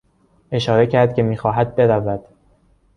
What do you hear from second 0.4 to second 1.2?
اشاره کرد